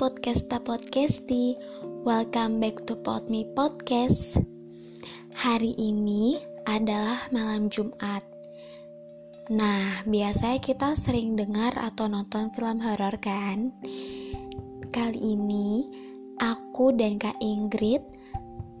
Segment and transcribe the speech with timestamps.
[0.00, 1.60] podcasta podcasti.
[2.08, 4.40] Welcome back to Podme Podcast.
[5.36, 8.24] Hari ini adalah malam Jumat.
[9.52, 13.76] Nah, biasanya kita sering dengar atau nonton film horor kan?
[14.88, 15.84] Kali ini,
[16.40, 18.00] aku dan Kak Ingrid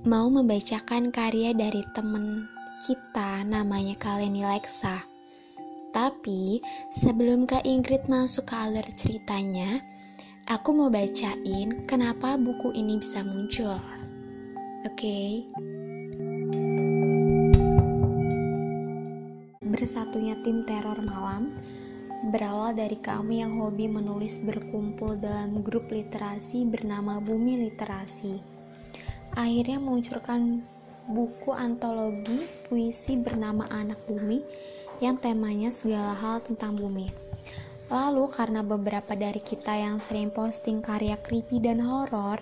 [0.08, 2.48] mau membacakan karya dari temen
[2.80, 5.04] kita namanya Kaleni Lexa.
[5.92, 9.84] Tapi sebelum Kak Ingrid masuk ke alur ceritanya,
[10.50, 13.78] aku mau bacain kenapa buku ini bisa muncul.
[14.82, 14.98] Oke.
[14.98, 15.30] Okay?
[19.62, 21.54] Bersatunya tim teror malam
[22.34, 28.42] berawal dari kami yang hobi menulis berkumpul dalam grup literasi bernama Bumi Literasi.
[29.38, 30.66] Akhirnya meluncurkan
[31.14, 34.42] buku antologi puisi bernama Anak Bumi
[34.98, 37.29] yang temanya segala hal tentang bumi.
[37.90, 42.38] Lalu karena beberapa dari kita yang sering posting karya creepy dan horor,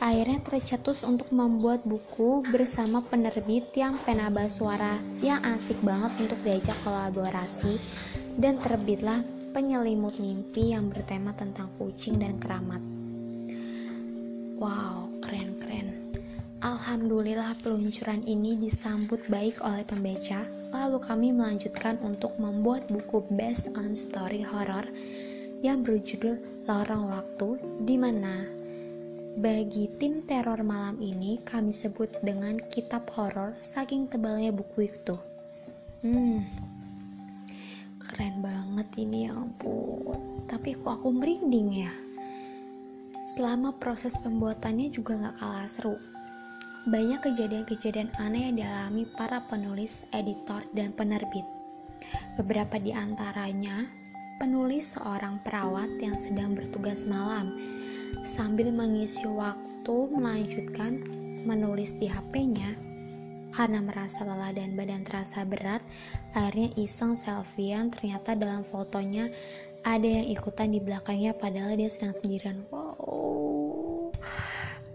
[0.00, 6.76] akhirnya tercetus untuk membuat buku bersama penerbit yang penaba suara yang asik banget untuk diajak
[6.80, 7.76] kolaborasi
[8.40, 9.20] dan terbitlah
[9.56, 12.80] penyelimut mimpi yang bertema tentang kucing dan keramat.
[14.56, 15.55] Wow, keren-keren.
[16.64, 23.92] Alhamdulillah peluncuran ini disambut baik oleh pembaca Lalu kami melanjutkan untuk membuat buku based on
[23.92, 24.84] story horror
[25.60, 26.36] yang berjudul
[26.68, 27.48] Lorong Waktu
[27.84, 28.44] di mana
[29.36, 35.16] bagi tim teror malam ini kami sebut dengan kitab horor saking tebalnya buku itu.
[36.00, 36.40] Hmm,
[38.00, 40.48] keren banget ini ya ampun.
[40.48, 41.92] Tapi kok aku merinding ya?
[43.36, 45.96] Selama proses pembuatannya juga gak kalah seru
[46.86, 51.42] banyak kejadian-kejadian aneh yang dialami para penulis, editor, dan penerbit.
[52.38, 53.90] Beberapa di antaranya,
[54.38, 57.58] penulis seorang perawat yang sedang bertugas malam
[58.22, 61.02] sambil mengisi waktu melanjutkan
[61.42, 62.78] menulis di HP-nya
[63.50, 65.80] karena merasa lelah dan badan terasa berat,
[66.36, 69.32] akhirnya iseng selfiean ternyata dalam fotonya
[69.82, 72.62] ada yang ikutan di belakangnya padahal dia sedang sendirian.
[72.68, 74.12] Wow,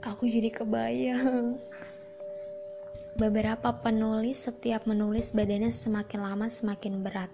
[0.05, 1.70] aku jadi kebayang.
[3.19, 7.27] Beberapa penulis setiap menulis badannya semakin lama semakin berat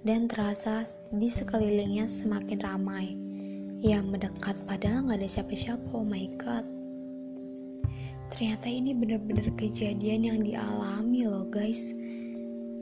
[0.00, 3.12] dan terasa di sekelilingnya semakin ramai.
[3.78, 5.84] Yang mendekat padahal nggak ada siapa-siapa.
[5.92, 6.64] Oh my god.
[8.32, 11.92] Ternyata ini benar-benar kejadian yang dialami loh guys.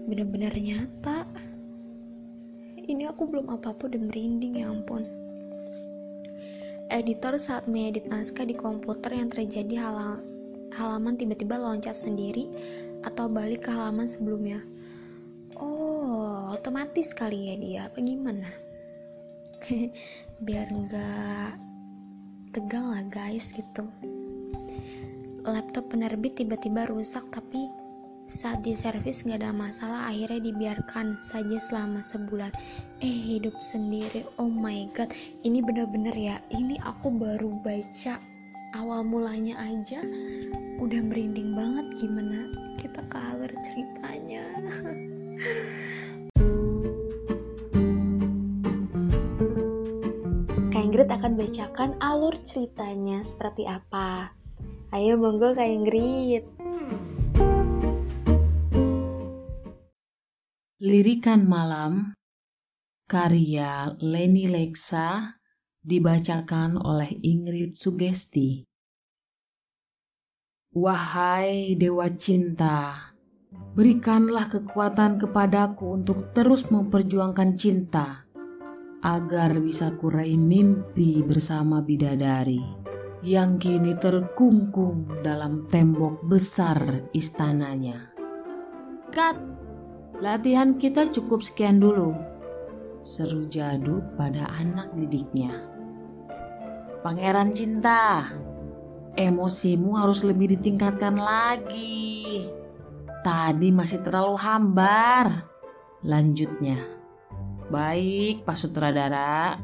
[0.06, 1.26] Benar-benar nyata.
[2.78, 5.02] Ini aku belum apa-apa udah merinding ya ampun.
[6.94, 10.22] Editor saat mengedit naskah di komputer yang terjadi hal
[10.76, 12.46] halaman tiba-tiba loncat sendiri
[13.02, 14.60] atau balik ke halaman sebelumnya.
[15.56, 18.52] Oh, otomatis kali ya dia, apa gimana?
[20.46, 21.50] Biar nggak
[22.52, 23.88] tegang lah guys gitu.
[25.48, 27.72] Laptop penerbit tiba-tiba rusak tapi
[28.26, 32.50] saat diservis nggak ada masalah akhirnya dibiarkan saja selama sebulan
[32.98, 35.06] eh hidup sendiri oh my god
[35.46, 38.18] ini bener-bener ya ini aku baru baca
[38.76, 40.04] awal mulanya aja
[40.76, 44.44] udah merinding banget gimana kita ke alur ceritanya.
[50.76, 54.36] Kak Ingrid akan bacakan alur ceritanya seperti apa.
[54.92, 56.44] Ayo monggo Kak Ingrid.
[60.84, 62.12] Lirikan Malam
[63.08, 65.35] karya Leni Leksa
[65.86, 68.66] dibacakan oleh Ingrid Sugesti
[70.76, 73.08] Wahai Dewa Cinta,
[73.72, 78.28] berikanlah kekuatan kepadaku untuk terus memperjuangkan cinta,
[79.00, 82.60] agar bisa kurai mimpi bersama bidadari
[83.24, 88.12] yang kini terkungkung dalam tembok besar istananya.
[89.08, 89.40] Kat,
[90.20, 92.12] latihan kita cukup sekian dulu,
[93.00, 95.75] seru jadu pada anak didiknya.
[97.06, 98.34] Pangeran Cinta,
[99.14, 102.50] emosimu harus lebih ditingkatkan lagi.
[103.22, 105.46] Tadi masih terlalu hambar.
[106.02, 106.82] Lanjutnya,
[107.70, 109.54] baik Pak Sutradara,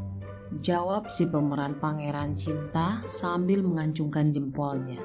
[0.62, 5.03] jawab si pemeran pangeran cinta sambil mengancungkan jempolnya.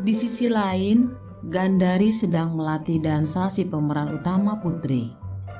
[0.00, 1.12] Di sisi lain,
[1.44, 5.12] Gandari sedang melatih dansa si pemeran utama putri.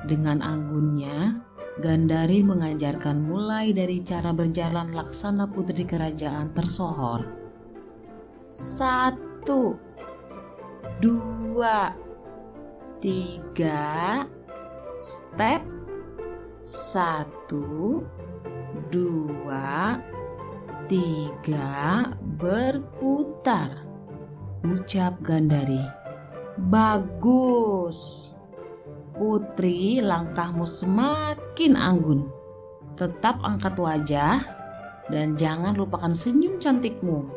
[0.09, 7.45] Dengan anggunnya, Gandari mengajarkan mulai dari cara berjalan laksana putri kerajaan tersohor
[8.55, 9.75] satu,
[11.03, 11.91] dua,
[13.03, 14.23] tiga,
[14.95, 15.61] step,
[16.63, 17.99] satu,
[18.87, 19.99] dua,
[20.87, 23.83] tiga, berputar.
[24.63, 25.83] Ucap Gandari.
[26.71, 28.31] Bagus.
[29.15, 32.27] Putri, langkahmu semakin anggun.
[32.99, 34.43] Tetap angkat wajah
[35.07, 37.27] dan jangan lupakan senyum cantikmu.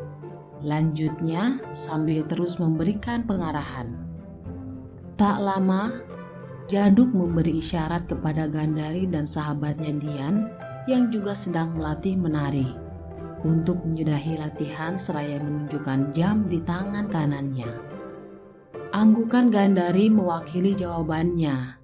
[0.67, 3.95] Lanjutnya, sambil terus memberikan pengarahan.
[5.15, 6.03] Tak lama,
[6.69, 10.53] Jaduk memberi isyarat kepada Gandari dan sahabatnya Dian
[10.85, 12.77] yang juga sedang melatih menari
[13.41, 17.98] untuk menyudahi latihan seraya menunjukkan jam di tangan kanannya.
[18.89, 21.77] Anggukan Gandari mewakili jawabannya.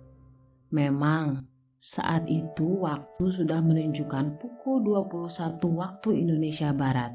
[0.72, 1.44] Memang,
[1.76, 7.12] saat itu waktu sudah menunjukkan pukul 21 waktu Indonesia Barat.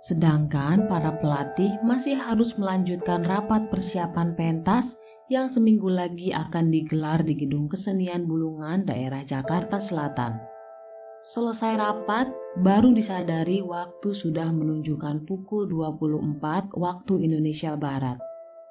[0.00, 4.96] Sedangkan para pelatih masih harus melanjutkan rapat persiapan pentas
[5.28, 10.40] yang seminggu lagi akan digelar di Gedung Kesenian Bulungan daerah Jakarta Selatan.
[11.20, 12.32] Selesai rapat,
[12.64, 18.29] baru disadari waktu sudah menunjukkan pukul 24 waktu Indonesia Barat.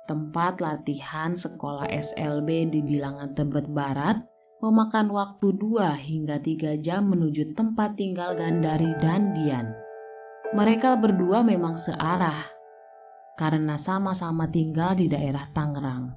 [0.10, 4.18] Tempat latihan sekolah SLB di bilangan Tebet Barat
[4.58, 9.70] memakan waktu 2 hingga 3 jam menuju tempat tinggal Gandari dan Dian.
[10.58, 12.42] Mereka berdua memang searah
[13.38, 16.10] karena sama-sama tinggal di daerah Tangerang.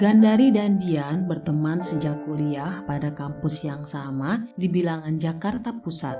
[0.00, 6.16] Gandari dan Dian berteman sejak kuliah pada kampus yang sama di bilangan Jakarta Pusat.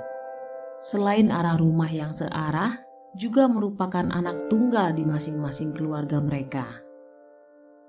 [0.77, 2.77] Selain arah rumah yang searah,
[3.13, 6.65] juga merupakan anak tunggal di masing-masing keluarga mereka.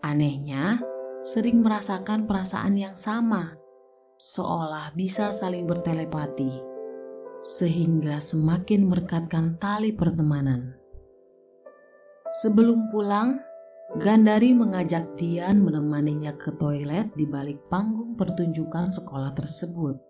[0.04, 0.84] Anehnya,
[1.24, 3.56] sering merasakan perasaan yang sama,
[4.20, 6.60] seolah bisa saling bertelepati,
[7.40, 10.76] sehingga semakin merekatkan tali pertemanan.
[12.44, 13.40] Sebelum pulang,
[13.94, 20.00] Gandari mengajak Dian menemaninya ke toilet di balik panggung pertunjukan sekolah tersebut.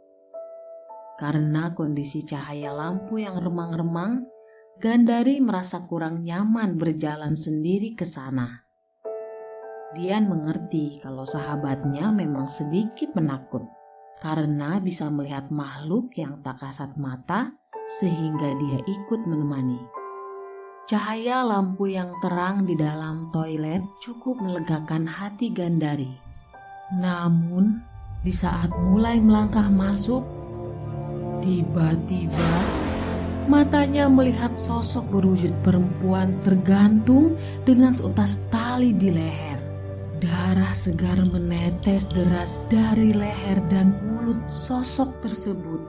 [1.21, 4.25] Karena kondisi cahaya lampu yang remang-remang,
[4.75, 8.67] Gandari merasa kurang nyaman berjalan sendiri ke sana.
[9.95, 13.63] Dian mengerti kalau sahabatnya memang sedikit menakut
[14.19, 17.55] karena bisa melihat makhluk yang tak kasat mata
[18.03, 19.79] sehingga dia ikut menemani.
[20.91, 26.11] Cahaya lampu yang terang di dalam toilet cukup melegakan hati Gandari.
[26.99, 27.79] Namun,
[28.27, 30.27] di saat mulai melangkah masuk,
[31.41, 32.84] tiba-tiba
[33.47, 37.37] matanya melihat sosok berwujud perempuan tergantung
[37.69, 39.61] dengan seutas tali di leher.
[40.23, 45.83] Darah segar menetes deras dari leher dan mulut sosok tersebut.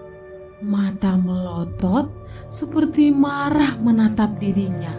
[0.59, 2.11] Mata melotot
[2.51, 4.91] seperti marah menatap dirinya.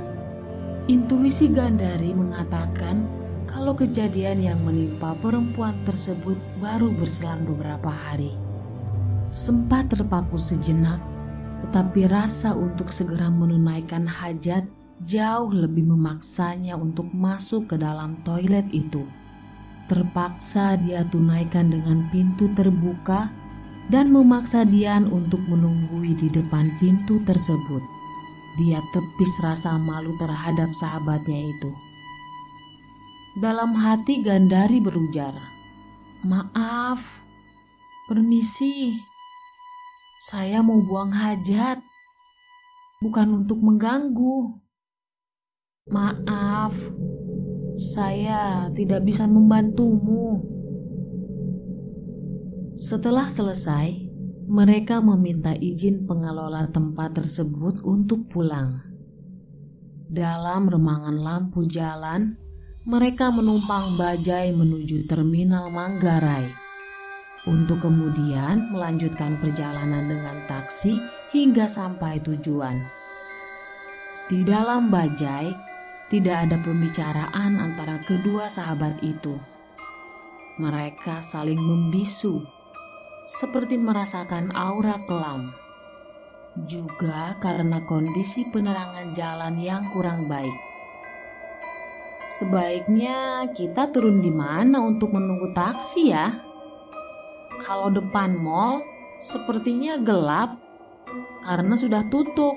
[0.87, 3.09] Intuisi Gandari mengatakan
[3.51, 8.35] kalau kejadian yang menimpa perempuan tersebut baru berselang beberapa hari.
[9.35, 11.03] Sempat terpaku sejenak,
[11.65, 14.69] tetapi rasa untuk segera menunaikan hajat
[15.05, 19.05] jauh lebih memaksanya untuk masuk ke dalam toilet itu.
[19.87, 23.31] Terpaksa dia tunaikan dengan pintu terbuka
[23.87, 27.83] dan memaksa Dian untuk menunggui di depan pintu tersebut.
[28.59, 31.71] Dia tepis rasa malu terhadap sahabatnya itu.
[33.37, 35.37] Dalam hati Gandari berujar,
[36.25, 37.05] "Maaf,
[38.09, 38.97] permisi,
[40.17, 41.85] saya mau buang hajat,
[43.05, 44.57] bukan untuk mengganggu.
[45.93, 46.73] Maaf,
[47.77, 50.41] saya tidak bisa membantumu."
[52.81, 53.93] Setelah selesai,
[54.49, 58.81] mereka meminta izin pengelola tempat tersebut untuk pulang.
[60.09, 62.37] Dalam remangan lampu jalan,
[62.87, 66.66] mereka menumpang bajai menuju terminal Manggarai
[67.47, 70.99] untuk kemudian melanjutkan perjalanan dengan taksi
[71.31, 72.75] hingga sampai tujuan.
[74.27, 75.55] Di dalam bajai,
[76.11, 79.39] tidak ada pembicaraan antara kedua sahabat itu.
[80.59, 82.43] Mereka saling membisu
[83.27, 85.51] seperti merasakan aura kelam.
[86.67, 90.57] Juga karena kondisi penerangan jalan yang kurang baik.
[92.39, 96.46] Sebaiknya kita turun di mana untuk menunggu taksi ya?
[97.67, 98.79] Kalau depan mall
[99.19, 100.55] sepertinya gelap
[101.43, 102.55] karena sudah tutup.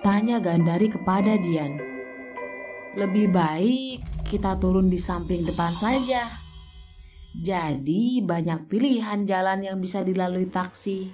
[0.00, 1.76] Tanya Gandari kepada Dian.
[2.96, 6.24] Lebih baik kita turun di samping depan saja.
[7.36, 11.08] Jadi banyak pilihan jalan yang bisa dilalui taksi.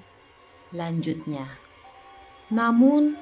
[0.75, 1.47] Lanjutnya.
[2.50, 3.14] Namun,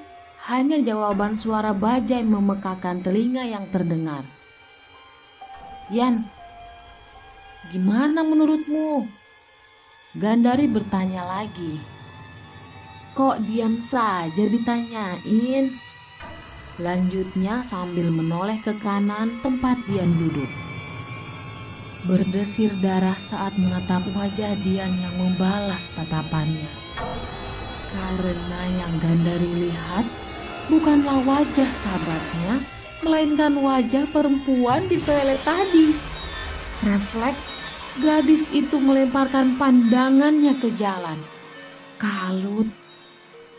[0.49, 4.25] hanya jawaban suara bajai memekakan telinga yang terdengar.
[5.93, 6.25] Yan,
[7.69, 9.05] gimana menurutmu?
[10.17, 11.77] Gandari bertanya lagi.
[13.13, 15.77] Kok diam saja ditanyain?
[16.81, 20.49] Lanjutnya sambil menoleh ke kanan tempat Dian duduk.
[22.09, 26.73] Berdesir darah saat menatap wajah Dian yang membalas tatapannya.
[27.93, 30.09] Karena yang Gandari lihat
[30.73, 32.65] bukanlah wajah sahabatnya,
[33.05, 35.93] melainkan wajah perempuan di toilet tadi.
[36.81, 37.58] Refleks,
[37.99, 41.19] gadis itu melemparkan pandangannya ke jalan.
[41.99, 42.71] Kalut,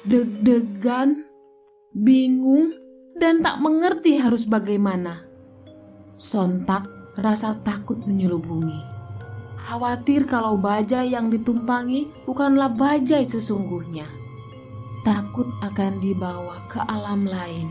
[0.08, 1.12] deg-degan,
[1.92, 2.72] bingung,
[3.20, 5.28] dan tak mengerti harus bagaimana.
[6.16, 6.88] Sontak
[7.20, 8.80] rasa takut menyelubungi.
[9.60, 14.08] Khawatir kalau bajai yang ditumpangi bukanlah bajai sesungguhnya.
[15.04, 17.68] Takut akan dibawa ke alam lain.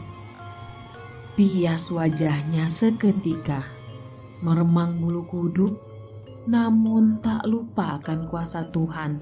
[1.33, 3.65] Pias wajahnya seketika,
[4.45, 5.88] meremang bulu kuduk,
[6.49, 9.21] namun tak lupa akan kuasa Tuhan.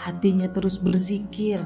[0.00, 1.60] Hatinya terus berzikir,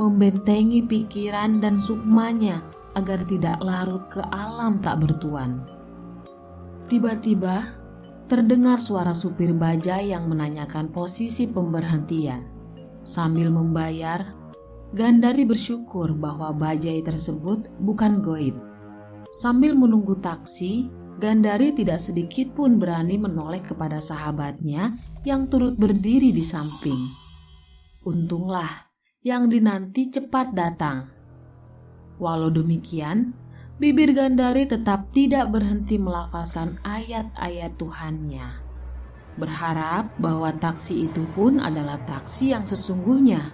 [0.00, 2.64] membentengi pikiran dan sukmanya
[2.96, 5.68] agar tidak larut ke alam tak bertuan.
[6.88, 7.68] Tiba-tiba
[8.32, 12.48] terdengar suara supir bajai yang menanyakan posisi pemberhentian.
[13.04, 14.38] Sambil membayar,
[14.88, 18.56] Gandari bersyukur bahwa bajai tersebut bukan goib.
[19.28, 20.88] Sambil menunggu taksi,
[21.18, 24.94] Gandari tidak sedikit pun berani menoleh kepada sahabatnya
[25.26, 27.10] yang turut berdiri di samping.
[28.06, 28.86] Untunglah
[29.26, 31.10] yang dinanti cepat datang.
[32.22, 33.34] Walau demikian,
[33.82, 38.46] bibir Gandari tetap tidak berhenti melafazkan ayat-ayat Tuhannya.
[39.42, 43.50] Berharap bahwa taksi itu pun adalah taksi yang sesungguhnya.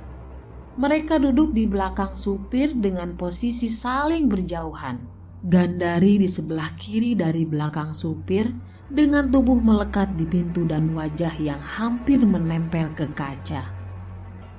[0.77, 5.24] Mereka duduk di belakang supir dengan posisi saling berjauhan.
[5.45, 8.49] Gandari di sebelah kiri dari belakang supir
[8.89, 13.69] dengan tubuh melekat di pintu dan wajah yang hampir menempel ke kaca.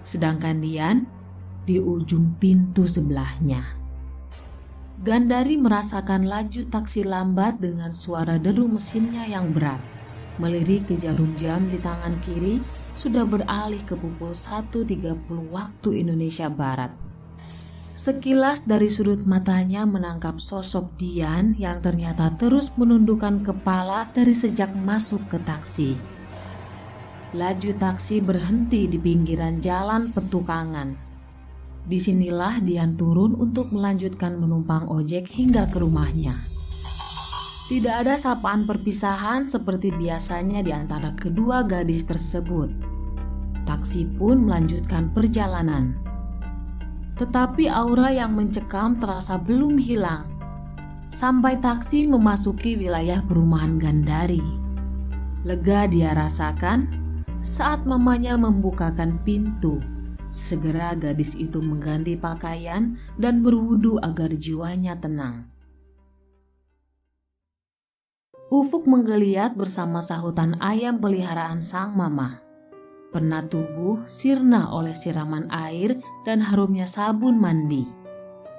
[0.05, 1.09] Sedangkan Dian
[1.65, 3.65] di ujung pintu sebelahnya.
[5.01, 9.81] Gandari merasakan laju taksi lambat dengan suara deru mesinnya yang berat.
[10.37, 12.61] Melirik ke jarum jam di tangan kiri,
[12.93, 15.17] sudah beralih ke pukul 1.30
[15.49, 17.04] waktu Indonesia Barat.
[18.05, 25.25] Sekilas dari sudut matanya menangkap sosok Dian yang ternyata terus menundukkan kepala dari sejak masuk
[25.25, 25.97] ke taksi.
[27.33, 30.93] Laju taksi berhenti di pinggiran jalan petukangan
[31.89, 36.37] Di sinilah Dian turun untuk melanjutkan menumpang ojek hingga ke rumahnya.
[37.73, 42.69] Tidak ada sapaan perpisahan seperti biasanya di antara kedua gadis tersebut.
[43.65, 46.14] Taksi pun melanjutkan perjalanan.
[47.15, 50.27] Tetapi aura yang mencekam terasa belum hilang.
[51.07, 54.43] Sampai taksi memasuki wilayah perumahan Gandari.
[55.47, 56.91] Lega dia rasakan
[57.39, 59.79] saat mamanya membukakan pintu
[60.35, 65.47] Segera gadis itu mengganti pakaian dan berwudu agar jiwanya tenang.
[68.49, 72.43] Ufuk menggeliat bersama sahutan ayam peliharaan sang mama.
[73.15, 77.85] Penat tubuh sirna oleh siraman air dan harumnya sabun mandi.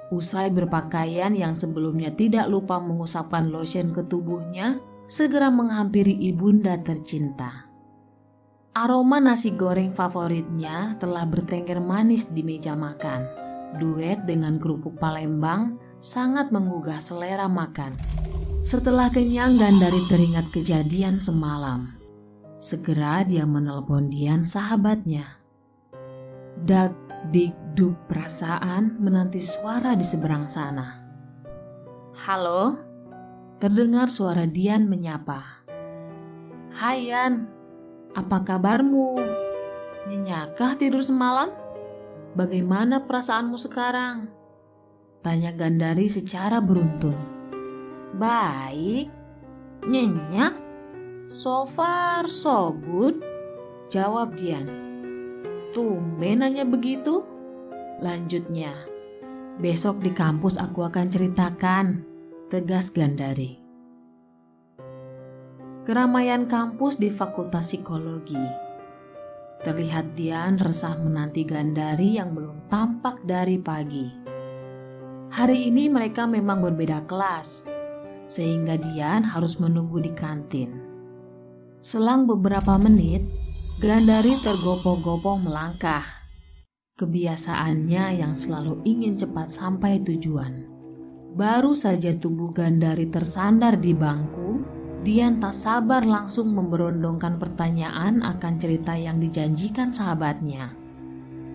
[0.07, 4.79] Usai berpakaian yang sebelumnya tidak lupa mengusapkan lotion ke tubuhnya,
[5.11, 7.67] segera menghampiri ibunda tercinta.
[8.71, 13.25] Aroma nasi goreng favoritnya telah bertengger manis di meja makan.
[13.75, 17.97] Duet dengan kerupuk Palembang sangat menggugah selera makan.
[18.61, 21.97] Setelah kenyang dan dari teringat kejadian semalam,
[22.61, 25.36] segera dia menelpon Dian sahabatnya.
[26.65, 26.97] Dak
[27.29, 30.97] dik duk perasaan menanti suara di seberang sana.
[32.17, 32.73] Halo,
[33.61, 35.61] terdengar suara Dian menyapa.
[36.73, 37.53] Hayan,
[38.17, 39.21] apa kabarmu?
[40.09, 41.53] Nyenyakah tidur semalam?
[42.33, 44.33] Bagaimana perasaanmu sekarang?
[45.21, 47.17] Tanya Gandari secara beruntun.
[48.17, 49.13] Baik.
[49.85, 50.57] Nyenyak?
[51.29, 53.21] So far so good.
[53.93, 54.86] Jawab Dian.
[55.77, 56.41] Tumben
[56.73, 57.21] begitu?
[58.01, 58.73] Lanjutnya.
[59.61, 62.01] Besok di kampus aku akan ceritakan.
[62.49, 63.67] Tegas Gandari
[65.87, 68.43] keramaian kampus di Fakultas Psikologi.
[69.63, 74.11] Terlihat Dian resah menanti Gandari yang belum tampak dari pagi.
[75.31, 77.63] Hari ini mereka memang berbeda kelas,
[78.27, 80.83] sehingga Dian harus menunggu di kantin.
[81.79, 83.23] Selang beberapa menit,
[83.77, 86.01] Gandari tergopoh-gopoh melangkah.
[86.97, 90.65] Kebiasaannya yang selalu ingin cepat sampai tujuan.
[91.37, 94.65] Baru saja tubuh Gandari tersandar di bangku,
[95.05, 100.73] Dian tak sabar langsung memberondongkan pertanyaan akan cerita yang dijanjikan sahabatnya.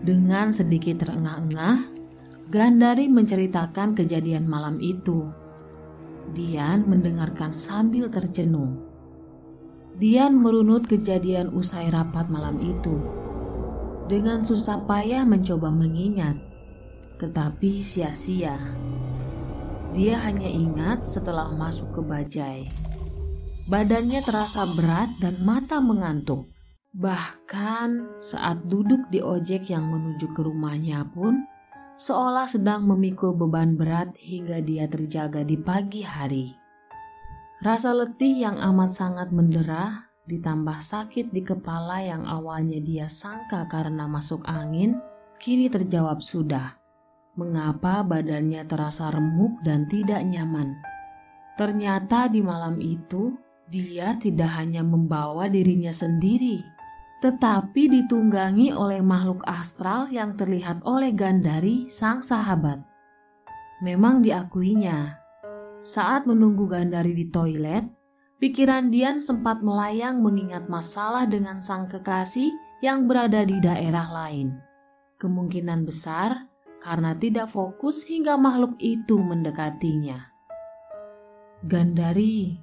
[0.07, 1.91] Dengan sedikit terengah-engah,
[2.55, 5.27] Gandari menceritakan kejadian malam itu.
[6.39, 8.82] Dian mendengarkan sambil tercenung.
[9.93, 12.97] Dian merunut kejadian usai rapat malam itu.
[14.09, 16.41] Dengan susah payah mencoba mengingat,
[17.21, 18.57] tetapi sia-sia.
[19.93, 22.73] Dia hanya ingat setelah masuk ke bajai.
[23.69, 26.49] Badannya terasa berat dan mata mengantuk.
[26.97, 31.45] Bahkan saat duduk di ojek yang menuju ke rumahnya pun,
[32.01, 36.62] seolah sedang memikul beban berat hingga dia terjaga di pagi hari.
[37.63, 44.11] Rasa letih yang amat sangat mendera, ditambah sakit di kepala yang awalnya dia sangka karena
[44.11, 44.99] masuk angin,
[45.39, 46.75] kini terjawab sudah.
[47.39, 50.75] Mengapa badannya terasa remuk dan tidak nyaman?
[51.55, 53.39] Ternyata di malam itu,
[53.71, 56.67] dia tidak hanya membawa dirinya sendiri,
[57.23, 62.83] tetapi ditunggangi oleh makhluk astral yang terlihat oleh Gandari, sang sahabat.
[63.87, 65.22] Memang diakuinya,
[65.83, 67.83] saat menunggu Gandari di toilet,
[68.39, 72.55] pikiran Dian sempat melayang mengingat masalah dengan sang kekasih
[72.87, 74.55] yang berada di daerah lain.
[75.19, 76.47] Kemungkinan besar
[76.83, 80.31] karena tidak fokus hingga makhluk itu mendekatinya.
[81.63, 82.59] Gandari,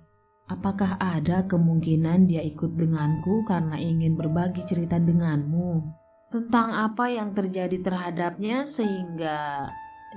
[0.50, 5.86] Apakah ada kemungkinan dia ikut denganku karena ingin berbagi cerita denganmu
[6.34, 9.70] tentang apa yang terjadi terhadapnya sehingga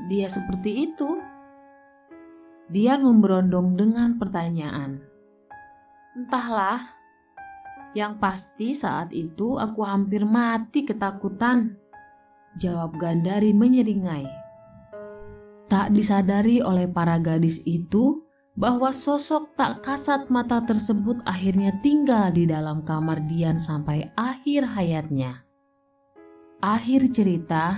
[0.08, 1.31] dia seperti itu?
[2.72, 5.04] Dia memberondong dengan pertanyaan.
[6.16, 6.80] Entahlah,
[7.92, 11.76] yang pasti saat itu aku hampir mati ketakutan.
[12.56, 14.24] Jawab Gandari menyeringai.
[15.68, 18.24] Tak disadari oleh para gadis itu,
[18.56, 25.44] bahwa sosok tak kasat mata tersebut akhirnya tinggal di dalam kamar Dian sampai akhir hayatnya.
[26.60, 27.72] Akhir cerita,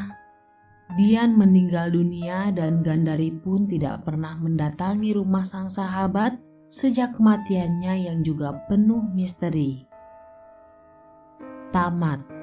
[0.93, 6.37] Dian meninggal dunia dan Gandari pun tidak pernah mendatangi rumah sang sahabat
[6.69, 9.89] sejak kematiannya yang juga penuh misteri.
[11.73, 12.34] Tamat.